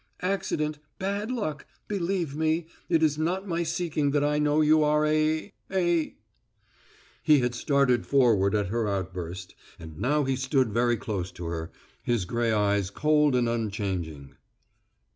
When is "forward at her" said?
8.07-8.87